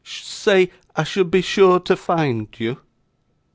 [0.03, 2.79] Say I should be sure to find you.